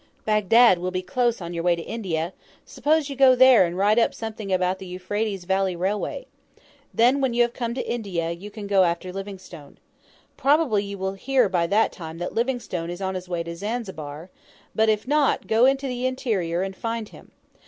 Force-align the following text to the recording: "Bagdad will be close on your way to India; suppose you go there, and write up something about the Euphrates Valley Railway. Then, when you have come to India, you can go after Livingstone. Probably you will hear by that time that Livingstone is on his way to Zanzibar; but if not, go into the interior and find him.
"Bagdad 0.25 0.79
will 0.79 0.89
be 0.89 1.03
close 1.03 1.41
on 1.41 1.53
your 1.53 1.61
way 1.61 1.75
to 1.75 1.81
India; 1.83 2.33
suppose 2.65 3.07
you 3.07 3.15
go 3.15 3.35
there, 3.35 3.67
and 3.67 3.77
write 3.77 3.99
up 3.99 4.15
something 4.15 4.51
about 4.51 4.79
the 4.79 4.87
Euphrates 4.87 5.43
Valley 5.43 5.75
Railway. 5.75 6.25
Then, 6.91 7.21
when 7.21 7.35
you 7.35 7.43
have 7.43 7.53
come 7.53 7.75
to 7.75 7.87
India, 7.87 8.31
you 8.31 8.49
can 8.49 8.65
go 8.65 8.83
after 8.83 9.13
Livingstone. 9.13 9.77
Probably 10.37 10.83
you 10.83 10.97
will 10.97 11.13
hear 11.13 11.47
by 11.49 11.67
that 11.67 11.91
time 11.91 12.17
that 12.17 12.33
Livingstone 12.33 12.89
is 12.89 12.99
on 12.99 13.13
his 13.13 13.29
way 13.29 13.43
to 13.43 13.55
Zanzibar; 13.55 14.31
but 14.73 14.89
if 14.89 15.07
not, 15.07 15.45
go 15.45 15.65
into 15.67 15.85
the 15.85 16.07
interior 16.07 16.63
and 16.63 16.75
find 16.75 17.09
him. 17.09 17.29